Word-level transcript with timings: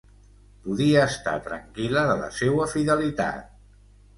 Podia 0.67 1.03
estar 1.09 1.35
tranquil·la 1.49 2.07
de 2.13 2.15
la 2.23 2.33
seua 2.41 2.69
fidelitat. 2.73 3.57